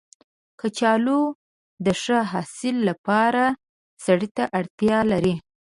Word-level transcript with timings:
کچالو 0.59 1.21
د 1.85 1.87
ښه 2.01 2.19
حاصل 2.31 2.75
لپاره 2.89 3.43
سرې 4.03 4.29
ته 4.35 4.43
اړتیا 4.59 4.99
لري 5.11 5.35